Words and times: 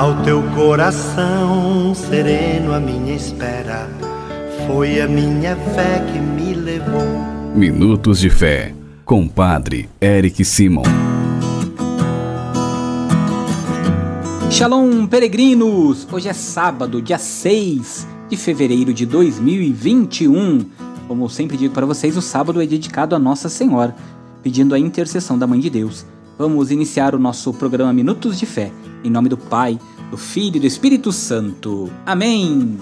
Ao 0.00 0.16
teu 0.22 0.42
coração 0.54 1.94
sereno, 1.94 2.72
a 2.72 2.80
minha 2.80 3.14
espera 3.14 3.86
foi 4.66 4.98
a 4.98 5.06
minha 5.06 5.54
fé 5.54 6.02
que 6.10 6.18
me 6.18 6.54
levou. 6.54 7.04
Minutos 7.54 8.18
de 8.18 8.30
Fé, 8.30 8.74
com 9.04 9.28
Padre 9.28 9.90
Eric 10.00 10.42
Simon. 10.42 10.84
Shalom, 14.50 15.06
peregrinos! 15.06 16.08
Hoje 16.10 16.30
é 16.30 16.32
sábado, 16.32 17.02
dia 17.02 17.18
6 17.18 18.08
de 18.30 18.38
fevereiro 18.38 18.94
de 18.94 19.04
2021. 19.04 20.64
Como 21.06 21.24
eu 21.26 21.28
sempre 21.28 21.58
digo 21.58 21.74
para 21.74 21.84
vocês, 21.84 22.16
o 22.16 22.22
sábado 22.22 22.62
é 22.62 22.66
dedicado 22.66 23.14
a 23.14 23.18
Nossa 23.18 23.50
Senhora, 23.50 23.94
pedindo 24.42 24.74
a 24.74 24.78
intercessão 24.78 25.38
da 25.38 25.46
Mãe 25.46 25.60
de 25.60 25.68
Deus. 25.68 26.06
Vamos 26.40 26.70
iniciar 26.70 27.14
o 27.14 27.18
nosso 27.18 27.52
programa 27.52 27.92
Minutos 27.92 28.38
de 28.38 28.46
Fé, 28.46 28.72
em 29.04 29.10
nome 29.10 29.28
do 29.28 29.36
Pai, 29.36 29.78
do 30.10 30.16
Filho 30.16 30.56
e 30.56 30.60
do 30.60 30.66
Espírito 30.66 31.12
Santo. 31.12 31.90
Amém! 32.06 32.78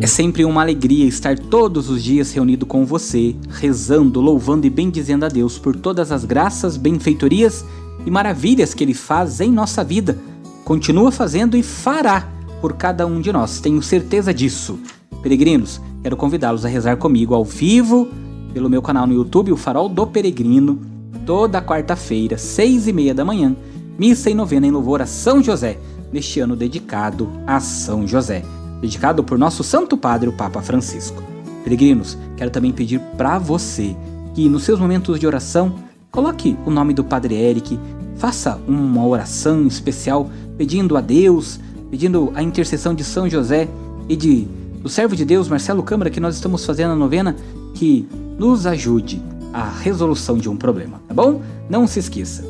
É 0.00 0.06
sempre 0.08 0.44
uma 0.44 0.60
alegria 0.60 1.06
estar 1.06 1.38
todos 1.38 1.88
os 1.88 2.02
dias 2.02 2.32
reunido 2.32 2.66
com 2.66 2.84
você, 2.84 3.36
rezando, 3.48 4.20
louvando 4.20 4.66
e 4.66 4.70
bendizendo 4.70 5.24
a 5.24 5.28
Deus 5.28 5.56
por 5.56 5.76
todas 5.76 6.10
as 6.10 6.24
graças, 6.24 6.76
benfeitorias 6.76 7.64
e 8.04 8.10
maravilhas 8.10 8.74
que 8.74 8.82
Ele 8.82 8.92
faz 8.92 9.40
em 9.40 9.52
nossa 9.52 9.84
vida. 9.84 10.18
Continua 10.64 11.12
fazendo 11.12 11.56
e 11.56 11.62
fará 11.62 12.28
por 12.60 12.72
cada 12.72 13.06
um 13.06 13.20
de 13.20 13.32
nós, 13.32 13.60
tenho 13.60 13.80
certeza 13.80 14.34
disso. 14.34 14.80
Peregrinos, 15.22 15.80
quero 16.02 16.16
convidá-los 16.16 16.64
a 16.64 16.68
rezar 16.68 16.96
comigo 16.96 17.34
ao 17.34 17.44
vivo 17.44 18.08
pelo 18.52 18.68
meu 18.68 18.82
canal 18.82 19.06
no 19.06 19.14
YouTube, 19.14 19.52
o 19.52 19.56
Farol 19.56 19.88
do 19.88 20.06
Peregrino, 20.06 20.80
toda 21.24 21.62
quarta-feira, 21.62 22.36
seis 22.36 22.86
e 22.86 22.92
meia 22.92 23.14
da 23.14 23.24
manhã, 23.24 23.56
missa 23.98 24.28
e 24.28 24.34
novena 24.34 24.66
em 24.66 24.70
louvor 24.70 25.00
a 25.00 25.06
São 25.06 25.42
José, 25.42 25.78
neste 26.12 26.40
ano 26.40 26.54
dedicado 26.54 27.28
a 27.46 27.60
São 27.60 28.06
José 28.06 28.44
dedicado 28.82 29.22
por 29.22 29.38
nosso 29.38 29.62
Santo 29.62 29.96
Padre, 29.96 30.28
o 30.28 30.32
Papa 30.32 30.60
Francisco. 30.60 31.22
Peregrinos, 31.62 32.18
quero 32.36 32.50
também 32.50 32.72
pedir 32.72 32.98
para 33.16 33.38
você 33.38 33.96
que 34.34 34.48
nos 34.48 34.64
seus 34.64 34.80
momentos 34.80 35.20
de 35.20 35.26
oração 35.26 35.76
coloque 36.10 36.56
o 36.66 36.70
nome 36.70 36.92
do 36.92 37.04
Padre 37.04 37.36
Eric, 37.36 37.78
faça 38.16 38.60
uma 38.66 39.06
oração 39.06 39.68
especial 39.68 40.28
pedindo 40.58 40.96
a 40.96 41.00
Deus, 41.00 41.60
pedindo 41.90 42.32
a 42.34 42.42
intercessão 42.42 42.92
de 42.92 43.04
São 43.04 43.30
José 43.30 43.68
e 44.08 44.16
de 44.16 44.48
do 44.82 44.88
servo 44.88 45.14
de 45.14 45.24
Deus 45.24 45.48
Marcelo 45.48 45.82
Câmara 45.82 46.10
que 46.10 46.18
nós 46.18 46.34
estamos 46.34 46.66
fazendo 46.66 46.92
a 46.92 46.96
novena 46.96 47.36
que 47.74 48.08
nos 48.38 48.66
ajude 48.66 49.22
a 49.52 49.68
resolução 49.68 50.36
de 50.36 50.48
um 50.48 50.56
problema, 50.56 51.00
tá 51.06 51.14
bom? 51.14 51.40
Não 51.70 51.86
se 51.86 52.00
esqueça. 52.00 52.42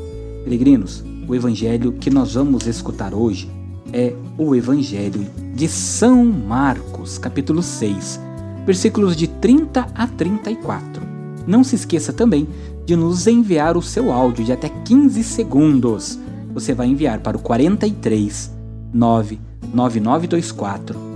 Peregrinos, 0.45 1.05
o 1.29 1.35
evangelho 1.35 1.93
que 1.93 2.09
nós 2.09 2.35
vamos 2.35 2.67
escutar 2.67 3.13
hoje 3.13 3.51
é 3.93 4.15
o 4.39 4.55
Evangelho 4.55 5.27
de 5.55 5.69
São 5.69 6.25
Marcos, 6.25 7.19
capítulo 7.19 7.63
6, 7.63 8.19
versículos 8.65 9.15
de 9.15 9.27
30 9.27 9.89
a 9.95 10.07
34. 10.07 11.03
Não 11.47 11.63
se 11.63 11.75
esqueça 11.75 12.11
também 12.13 12.49
de 12.87 12.97
nos 12.97 13.27
enviar 13.27 13.77
o 13.77 13.83
seu 13.83 14.11
áudio 14.11 14.45
de 14.45 14.53
até 14.53 14.71
15 14.71 15.23
segundos. 15.23 16.19
Você 16.55 16.73
vai 16.73 16.87
enviar 16.87 17.21
para 17.21 17.37
o 17.37 17.41
43 17.41 18.51
99924 18.95 21.13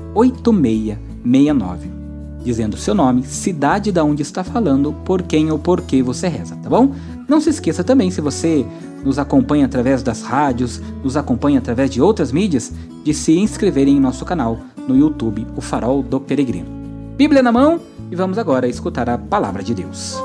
8669, 1.27 1.91
dizendo 2.45 2.77
seu 2.77 2.95
nome, 2.95 3.25
cidade 3.25 3.91
da 3.91 4.05
onde 4.05 4.23
está 4.23 4.45
falando, 4.45 4.93
por 5.05 5.23
quem 5.23 5.51
ou 5.51 5.59
por 5.59 5.83
que 5.83 6.01
você 6.01 6.29
reza, 6.29 6.57
tá 6.57 6.71
bom? 6.71 6.95
Não 7.29 7.41
se 7.41 7.51
esqueça 7.51 7.83
também, 7.83 8.11
se 8.11 8.21
você 8.21 8.65
nos 9.05 9.19
acompanha 9.19 9.67
através 9.67 10.03
das 10.03 10.23
rádios, 10.23 10.81
nos 11.03 11.17
acompanha 11.17 11.59
através 11.59 11.91
de 11.91 12.01
outras 12.01 12.31
mídias, 12.31 12.73
de 13.05 13.13
se 13.13 13.37
inscreverem 13.37 13.97
em 13.97 14.01
nosso 14.01 14.25
canal 14.25 14.61
no 14.87 14.97
YouTube, 14.97 15.47
O 15.57 15.61
Farol 15.61 16.03
do 16.03 16.21
Peregrino. 16.21 16.69
Bíblia 17.17 17.43
na 17.43 17.51
mão 17.51 17.81
e 18.11 18.15
vamos 18.15 18.39
agora 18.39 18.69
escutar 18.69 19.09
a 19.09 19.19
palavra 19.19 19.63
de 19.63 19.75
Deus. 19.75 20.17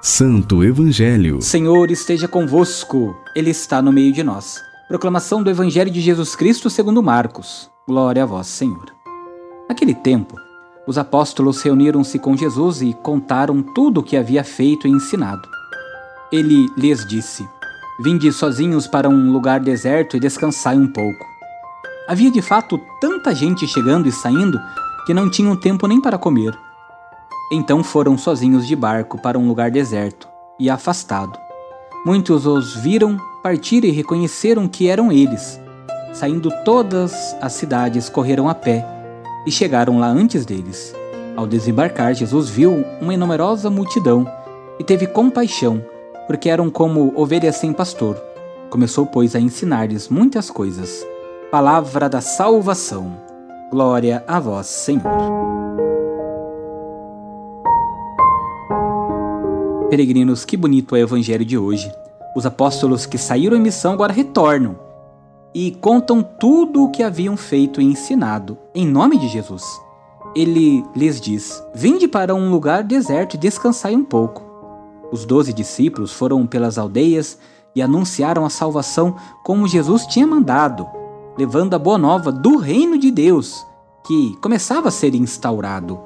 Santo 0.00 0.62
Evangelho. 0.62 1.40
Senhor 1.40 1.90
esteja 1.90 2.28
convosco, 2.28 3.16
Ele 3.34 3.50
está 3.50 3.80
no 3.80 3.92
meio 3.92 4.12
de 4.12 4.22
nós. 4.22 4.62
Proclamação 4.92 5.42
do 5.42 5.48
Evangelho 5.48 5.90
de 5.90 6.02
Jesus 6.02 6.36
Cristo 6.36 6.68
segundo 6.68 7.02
Marcos. 7.02 7.70
Glória 7.88 8.24
a 8.24 8.26
vós, 8.26 8.46
Senhor. 8.46 8.94
Naquele 9.66 9.94
tempo, 9.94 10.36
os 10.86 10.98
apóstolos 10.98 11.62
reuniram-se 11.62 12.18
com 12.18 12.36
Jesus 12.36 12.82
e 12.82 12.92
contaram 12.92 13.62
tudo 13.62 14.00
o 14.00 14.02
que 14.02 14.18
havia 14.18 14.44
feito 14.44 14.86
e 14.86 14.90
ensinado. 14.90 15.48
Ele 16.30 16.68
lhes 16.76 17.06
disse: 17.06 17.48
Vinde 18.04 18.30
sozinhos 18.30 18.86
para 18.86 19.08
um 19.08 19.32
lugar 19.32 19.60
deserto 19.60 20.14
e 20.14 20.20
descansai 20.20 20.76
um 20.76 20.86
pouco. 20.86 21.24
Havia 22.06 22.30
de 22.30 22.42
fato 22.42 22.78
tanta 23.00 23.34
gente 23.34 23.66
chegando 23.66 24.06
e 24.06 24.12
saindo 24.12 24.60
que 25.06 25.14
não 25.14 25.30
tinham 25.30 25.56
tempo 25.56 25.86
nem 25.86 26.02
para 26.02 26.18
comer. 26.18 26.54
Então 27.50 27.82
foram 27.82 28.18
sozinhos 28.18 28.66
de 28.66 28.76
barco 28.76 29.18
para 29.22 29.38
um 29.38 29.48
lugar 29.48 29.70
deserto 29.70 30.28
e 30.60 30.68
afastado. 30.68 31.40
Muitos 32.04 32.44
os 32.44 32.76
viram 32.76 33.31
partir 33.42 33.84
e 33.84 33.90
reconheceram 33.90 34.68
que 34.68 34.88
eram 34.88 35.10
eles. 35.10 35.60
Saindo 36.12 36.50
todas 36.64 37.36
as 37.40 37.52
cidades, 37.54 38.08
correram 38.08 38.48
a 38.48 38.54
pé 38.54 38.86
e 39.44 39.50
chegaram 39.50 39.98
lá 39.98 40.06
antes 40.06 40.46
deles. 40.46 40.94
Ao 41.34 41.46
desembarcar, 41.46 42.14
Jesus 42.14 42.48
viu 42.48 42.84
uma 43.00 43.16
numerosa 43.16 43.68
multidão 43.68 44.30
e 44.78 44.84
teve 44.84 45.06
compaixão, 45.06 45.82
porque 46.26 46.48
eram 46.48 46.70
como 46.70 47.12
ovelhas 47.16 47.56
sem 47.56 47.72
pastor. 47.72 48.16
Começou, 48.70 49.06
pois, 49.06 49.34
a 49.34 49.40
ensinar-lhes 49.40 50.08
muitas 50.08 50.50
coisas. 50.50 51.04
Palavra 51.50 52.08
da 52.08 52.20
salvação. 52.20 53.12
Glória 53.70 54.22
a 54.26 54.38
vós, 54.38 54.66
Senhor. 54.66 55.02
Peregrinos, 59.90 60.44
que 60.44 60.56
bonito 60.56 60.94
é 60.94 61.00
o 61.00 61.02
evangelho 61.02 61.44
de 61.44 61.58
hoje. 61.58 61.92
Os 62.34 62.46
apóstolos 62.46 63.04
que 63.04 63.18
saíram 63.18 63.56
em 63.56 63.60
missão 63.60 63.92
agora 63.92 64.12
retornam 64.12 64.78
e 65.54 65.70
contam 65.72 66.22
tudo 66.22 66.84
o 66.84 66.90
que 66.90 67.02
haviam 67.02 67.36
feito 67.36 67.80
e 67.80 67.84
ensinado, 67.84 68.56
em 68.74 68.86
nome 68.86 69.18
de 69.18 69.28
Jesus. 69.28 69.62
Ele 70.34 70.82
lhes 70.96 71.20
diz: 71.20 71.62
Vinde 71.74 72.08
para 72.08 72.34
um 72.34 72.50
lugar 72.50 72.82
deserto 72.82 73.34
e 73.34 73.38
descansai 73.38 73.94
um 73.94 74.04
pouco. 74.04 74.42
Os 75.10 75.26
doze 75.26 75.52
discípulos 75.52 76.10
foram 76.12 76.46
pelas 76.46 76.78
aldeias 76.78 77.38
e 77.74 77.82
anunciaram 77.82 78.44
a 78.46 78.50
salvação 78.50 79.16
como 79.44 79.68
Jesus 79.68 80.06
tinha 80.06 80.26
mandado, 80.26 80.86
levando 81.36 81.74
a 81.74 81.78
boa 81.78 81.98
nova 81.98 82.32
do 82.32 82.56
reino 82.56 82.98
de 82.98 83.10
Deus, 83.10 83.66
que 84.06 84.36
começava 84.40 84.88
a 84.88 84.92
ser 84.92 85.14
instaurado. 85.14 86.00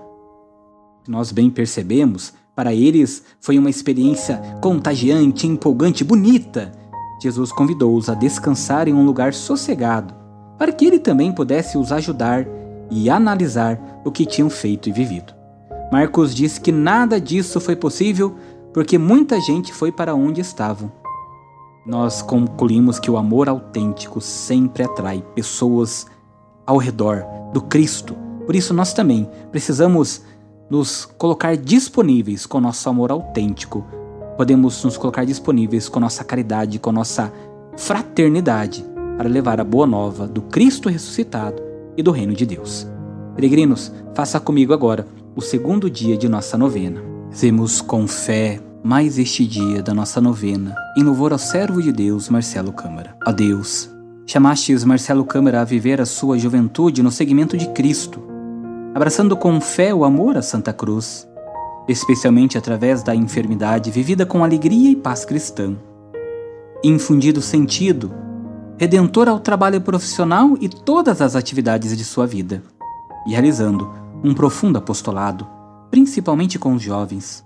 Nós 1.06 1.31
bem 1.31 1.48
percebemos, 1.48 2.32
para 2.56 2.75
eles 2.75 3.22
foi 3.41 3.56
uma 3.59 3.71
experiência 3.71 4.39
contagiante, 4.61 5.47
empolgante, 5.47 6.03
bonita 6.03 6.72
Jesus 7.19 7.50
convidou-os 7.50 8.09
a 8.09 8.15
descansar 8.15 8.89
em 8.89 8.94
um 8.94 9.05
lugar 9.05 9.33
sossegado, 9.33 10.15
para 10.59 10.72
que 10.72 10.84
ele 10.84 10.99
também 10.99 11.33
pudesse 11.33 11.78
os 11.78 11.93
ajudar 11.93 12.47
e 12.91 13.09
analisar 13.09 13.81
o 14.05 14.12
que 14.12 14.27
tinham 14.27 14.50
feito 14.50 14.89
e 14.89 14.93
vivido. 14.93 15.34
Marcos 15.91 16.34
diz 16.34 16.59
que 16.59 16.71
nada 16.71 17.21
disso 17.21 17.61
foi 17.61 17.77
possível 17.77 18.37
porque 18.73 18.99
muita 18.99 19.41
gente 19.41 19.73
foi 19.73 19.91
para 19.91 20.15
onde 20.15 20.41
estavam. 20.41 20.93
Nós 21.87 22.21
concluímos 22.21 22.99
que 22.99 23.11
o 23.11 23.17
amor 23.17 23.49
autêntico 23.49 24.21
sempre 24.21 24.83
atrai 24.83 25.25
pessoas 25.34 26.06
ao 26.67 26.77
redor 26.77 27.25
do 27.53 27.62
Cristo. 27.62 28.15
Por 28.44 28.55
isso, 28.55 28.75
nós 28.75 28.93
também 28.93 29.28
precisamos 29.53 30.23
nos 30.69 31.04
colocar 31.04 31.56
disponíveis 31.56 32.47
com 32.47 32.60
nosso 32.60 32.88
amor 32.88 33.11
autêntico 33.11 33.85
podemos 34.37 34.85
nos 34.85 34.96
colocar 34.96 35.25
disponíveis 35.25 35.88
com 35.88 35.99
nossa 35.99 36.23
caridade, 36.23 36.79
com 36.79 36.93
nossa 36.93 37.32
fraternidade 37.76 38.85
para 39.17 39.29
levar 39.29 39.61
a 39.61 39.64
boa 39.64 39.87
nova 39.87 40.26
do 40.26 40.43
Cristo 40.43 40.88
ressuscitado 40.88 41.62
e 41.96 42.02
do 42.02 42.11
reino 42.11 42.35
de 42.35 42.44
Deus. 42.44 42.87
Peregrinos, 43.35 43.93
faça 44.14 44.38
comigo 44.38 44.73
agora 44.73 45.06
o 45.35 45.41
segundo 45.41 45.91
dia 45.91 46.17
de 46.17 46.29
nossa 46.29 46.56
novena. 46.58 47.02
Rezemos 47.31 47.81
com 47.81 48.06
fé 48.06 48.61
mais 48.85 49.19
este 49.19 49.46
dia 49.46 49.82
da 49.82 49.93
nossa 49.93 50.20
novena, 50.20 50.75
em 50.96 51.02
louvor 51.02 51.32
ao 51.32 51.38
servo 51.38 51.82
de 51.82 51.91
Deus, 51.91 52.29
Marcelo 52.29 52.73
Câmara. 52.73 53.17
A 53.20 53.32
Deus, 53.32 53.91
chamastes 54.26 54.85
Marcelo 54.85 55.25
Câmara 55.25 55.61
a 55.61 55.64
viver 55.64 56.00
a 56.00 56.06
sua 56.06 56.38
juventude 56.38 57.02
no 57.02 57.11
seguimento 57.11 57.56
de 57.56 57.69
Cristo, 57.70 58.23
abraçando 58.96 59.37
com 59.37 59.60
fé 59.60 59.94
o 59.94 60.04
amor 60.04 60.38
à 60.38 60.43
Santa 60.43 60.72
Cruz 60.72 61.28
especialmente 61.87 62.56
através 62.56 63.02
da 63.02 63.14
enfermidade 63.14 63.90
vivida 63.90 64.25
com 64.25 64.43
alegria 64.43 64.90
e 64.90 64.96
paz 64.96 65.22
cristã. 65.22 65.76
Infundido 66.82 67.43
sentido, 67.43 68.10
redentor 68.78 69.28
ao 69.28 69.38
trabalho 69.38 69.82
profissional 69.82 70.56
e 70.60 70.69
todas 70.69 71.20
as 71.20 71.37
atividades 71.37 71.94
de 71.94 72.04
sua 72.04 72.26
vida, 72.26 72.62
e 73.26 73.32
realizando 73.32 73.93
um 74.25 74.34
profundo 74.34 74.78
apostolado, 74.78 75.46
principalmente 75.90 76.58
com 76.58 76.72
os 76.72 76.82
jovens. 76.82 77.44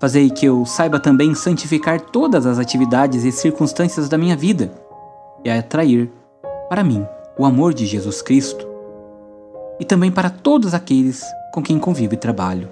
Fazei 0.00 0.30
que 0.30 0.46
eu 0.46 0.64
saiba 0.64 1.00
também 1.00 1.34
santificar 1.34 2.00
todas 2.00 2.46
as 2.46 2.58
atividades 2.58 3.24
e 3.24 3.32
circunstâncias 3.32 4.08
da 4.08 4.16
minha 4.16 4.36
vida 4.36 4.72
e 5.44 5.50
atrair 5.50 6.08
para 6.68 6.84
mim 6.84 7.04
o 7.36 7.44
amor 7.44 7.74
de 7.74 7.84
Jesus 7.84 8.22
Cristo 8.22 8.73
e 9.78 9.84
também 9.84 10.10
para 10.10 10.30
todos 10.30 10.74
aqueles 10.74 11.24
com 11.52 11.62
quem 11.62 11.78
convivo 11.78 12.14
e 12.14 12.16
trabalho. 12.16 12.68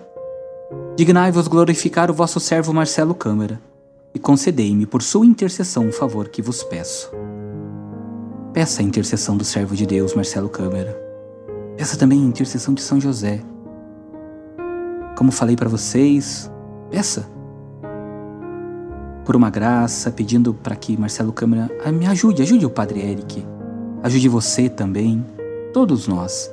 Dignai-vos 0.97 1.49
glorificar 1.49 2.11
o 2.11 2.15
vosso 2.15 2.39
servo 2.39 2.73
Marcelo 2.73 3.15
Câmara 3.15 3.61
e 4.15 4.19
concedei-me 4.19 4.87
por 4.87 5.03
sua 5.03 5.27
intercessão 5.27 5.87
um 5.87 5.93
favor 5.93 6.29
que 6.29 6.43
vos 6.43 6.63
peço. 6.63 7.11
Peça 8.53 8.83
a 8.83 8.85
intercessão 8.85 9.37
do 9.37 9.45
servo 9.45 9.75
de 9.75 9.87
Deus 9.87 10.15
Marcelo 10.15 10.49
Câmara. 10.49 11.01
Peça 11.77 11.97
também 11.97 12.21
a 12.21 12.27
intercessão 12.27 12.75
de 12.75 12.83
São 12.83 13.01
José. 13.01 13.41
Como 15.17 15.33
falei 15.33 15.57
para 15.57 15.69
vocês, 15.69 16.51
Peça. 16.91 17.27
Por 19.25 19.35
uma 19.35 19.49
graça, 19.49 20.11
pedindo 20.11 20.53
para 20.53 20.77
que 20.77 20.97
Marcelo 20.97 21.33
Câmara 21.33 21.71
ah, 21.85 21.91
me 21.93 22.07
ajude, 22.07 22.43
ajude 22.43 22.67
o 22.67 22.71
Padre 22.71 23.01
Eric, 23.01 23.47
ajude 24.03 24.29
você 24.29 24.69
também, 24.69 25.25
todos 25.73 26.07
nós 26.07 26.53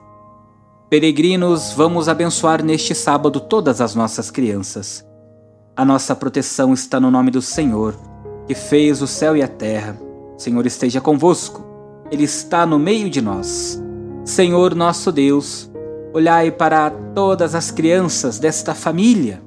Peregrinos, 0.91 1.71
vamos 1.71 2.09
abençoar 2.09 2.61
neste 2.61 2.93
sábado 2.93 3.39
todas 3.39 3.79
as 3.79 3.95
nossas 3.95 4.29
crianças. 4.29 5.07
A 5.73 5.85
nossa 5.85 6.13
proteção 6.13 6.73
está 6.73 6.99
no 6.99 7.09
nome 7.09 7.31
do 7.31 7.41
Senhor, 7.41 7.95
que 8.45 8.53
fez 8.53 9.01
o 9.01 9.07
céu 9.07 9.37
e 9.37 9.41
a 9.41 9.47
terra. 9.47 9.97
O 10.35 10.37
Senhor 10.37 10.65
esteja 10.65 10.99
convosco, 10.99 11.65
Ele 12.11 12.25
está 12.25 12.65
no 12.65 12.77
meio 12.77 13.09
de 13.09 13.21
nós. 13.21 13.81
Senhor 14.25 14.75
nosso 14.75 15.13
Deus, 15.13 15.71
olhai 16.13 16.51
para 16.51 16.89
todas 17.15 17.55
as 17.55 17.71
crianças 17.71 18.37
desta 18.37 18.75
família 18.75 19.41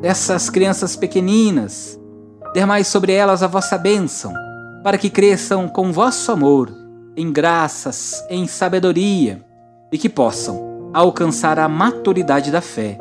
dessas 0.00 0.50
crianças 0.50 0.96
pequeninas. 0.96 2.00
Dermai 2.52 2.84
sobre 2.84 3.12
elas 3.12 3.42
a 3.42 3.46
vossa 3.46 3.78
bênção, 3.78 4.34
para 4.82 4.98
que 4.98 5.08
cresçam 5.08 5.66
com 5.66 5.92
vosso 5.92 6.30
amor, 6.30 6.83
em 7.16 7.32
graças, 7.32 8.24
em 8.28 8.46
sabedoria, 8.46 9.44
e 9.92 9.98
que 9.98 10.08
possam 10.08 10.90
alcançar 10.92 11.58
a 11.58 11.68
maturidade 11.68 12.50
da 12.50 12.60
fé, 12.60 12.98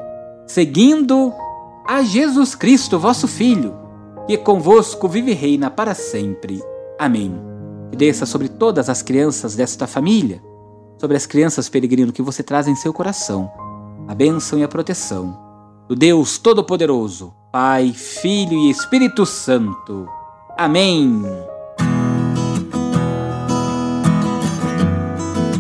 seguindo 0.48 1.34
a 1.88 2.02
Jesus 2.04 2.56
Cristo, 2.56 2.98
vosso 2.98 3.28
Filho, 3.28 3.76
que 4.28 4.38
convosco 4.38 5.08
vive 5.08 5.32
e 5.32 5.36
reina 5.36 5.70
para 5.70 5.94
sempre. 5.94 6.62
Amém. 7.00 7.34
E 7.92 7.96
desça 7.96 8.26
sobre 8.26 8.48
todas 8.48 8.90
as 8.90 9.02
crianças 9.02 9.56
desta 9.56 9.86
família, 9.86 10.42
sobre 11.00 11.18
as 11.18 11.26
crianças 11.26 11.70
peregrino 11.70 12.14
que 12.14 12.22
você 12.22 12.42
traz 12.42 12.68
em 12.68 12.76
seu 12.76 12.94
coração, 12.94 13.52
a 14.08 14.16
bênção 14.16 14.58
e 14.58 14.64
a 14.64 14.68
proteção 14.68 15.44
do 15.88 15.96
Deus 15.96 16.38
Todo-Poderoso, 16.38 17.34
Pai, 17.52 17.92
Filho 17.94 18.58
e 18.58 18.70
Espírito 18.70 19.26
Santo. 19.26 20.08
Amém. 20.58 21.22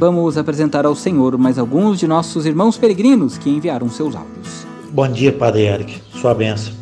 Vamos 0.04 0.38
apresentar 0.38 0.86
ao 0.86 0.96
Senhor 0.96 1.38
mais 1.38 1.58
alguns 1.58 1.98
de 1.98 2.06
nossos 2.06 2.46
irmãos 2.46 2.78
peregrinos 2.78 3.38
que 3.38 3.50
enviaram 3.50 3.90
seus 3.90 4.14
áudios. 4.14 4.68
Bom 4.92 5.08
dia, 5.08 5.32
Padre 5.32 5.62
Eric. 5.62 6.02
Sua 6.20 6.36
benção. 6.36 6.74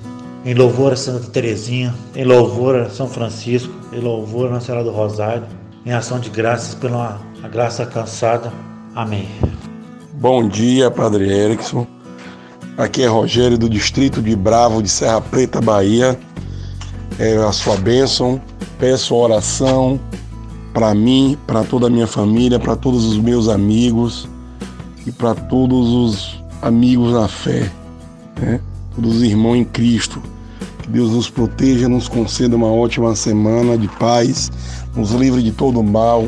Em 0.43 0.55
louvor 0.55 0.93
a 0.93 0.95
Santa 0.95 1.27
Teresinha, 1.27 1.93
em 2.15 2.23
louvor 2.25 2.75
a 2.75 2.89
São 2.89 3.07
Francisco, 3.07 3.71
em 3.93 3.99
louvor 3.99 4.47
a 4.47 4.53
Nossa 4.53 4.65
Senhora 4.65 4.83
do 4.83 4.89
Rosário, 4.89 5.43
em 5.85 5.93
ação 5.93 6.19
de 6.19 6.31
graças 6.31 6.73
pela 6.73 7.21
graça 7.51 7.83
alcançada. 7.83 8.51
Amém. 8.95 9.27
Bom 10.13 10.47
dia, 10.47 10.89
Padre 10.89 11.31
Erickson. 11.31 11.85
Aqui 12.75 13.03
é 13.03 13.07
Rogério 13.07 13.55
do 13.55 13.69
distrito 13.69 14.19
de 14.19 14.35
Bravo 14.35 14.81
de 14.81 14.89
Serra 14.89 15.21
Preta, 15.21 15.61
Bahia. 15.61 16.19
É 17.19 17.37
a 17.37 17.51
sua 17.51 17.75
bênção. 17.75 18.41
Peço 18.79 19.13
oração 19.13 19.99
para 20.73 20.93
mim, 20.93 21.37
para 21.45 21.63
toda 21.63 21.87
a 21.87 21.89
minha 21.89 22.07
família, 22.07 22.59
para 22.59 22.75
todos 22.75 23.05
os 23.05 23.17
meus 23.17 23.47
amigos 23.47 24.27
e 25.05 25.11
para 25.11 25.33
todos 25.35 25.89
os 25.89 26.43
amigos 26.61 27.13
na 27.13 27.27
fé, 27.27 27.71
né? 28.39 28.59
todos 28.95 29.17
os 29.17 29.23
irmãos 29.23 29.55
em 29.55 29.63
Cristo. 29.63 30.21
Que 30.83 30.89
Deus 30.89 31.11
nos 31.11 31.29
proteja, 31.29 31.87
nos 31.87 32.07
conceda 32.07 32.55
uma 32.55 32.71
ótima 32.71 33.15
semana 33.15 33.77
de 33.77 33.87
paz, 33.87 34.51
nos 34.95 35.11
livre 35.11 35.43
de 35.43 35.51
todo 35.51 35.83
mal 35.83 36.27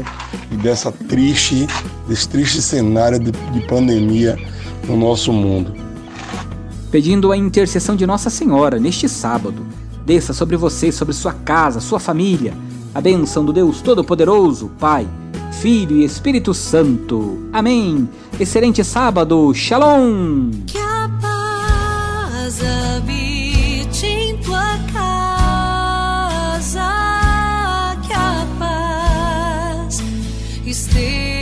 e 0.51 0.55
dessa 0.57 0.91
triste, 0.91 1.67
desse 2.07 2.29
triste 2.29 2.61
cenário 2.61 3.19
de, 3.19 3.31
de 3.31 3.61
pandemia 3.67 4.37
no 4.87 4.97
nosso 4.97 5.31
mundo 5.31 5.83
pedindo 6.93 7.31
a 7.31 7.35
intercessão 7.35 7.95
de 7.95 8.05
Nossa 8.05 8.29
Senhora 8.29 8.79
neste 8.79 9.09
sábado. 9.09 9.65
Desça 10.05 10.31
sobre 10.31 10.55
você, 10.55 10.91
sobre 10.91 11.15
sua 11.15 11.33
casa, 11.33 11.79
sua 11.79 11.99
família, 11.99 12.53
a 12.93 13.01
bênção 13.01 13.43
do 13.43 13.51
Deus 13.51 13.81
Todo-Poderoso, 13.81 14.69
Pai, 14.79 15.07
Filho 15.51 15.97
e 15.97 16.05
Espírito 16.05 16.53
Santo. 16.53 17.49
Amém. 17.51 18.07
Excelente 18.39 18.83
sábado. 18.83 19.53
Shalom. 19.53 20.51
Que 20.67 20.77
a 20.77 21.09
paz 21.21 22.59
habite 22.63 24.05
em 24.05 24.37
tua 24.37 24.77
casa. 24.93 26.81
Que 28.05 28.13
a 28.13 28.45
paz 28.59 30.03
esteja 30.65 31.32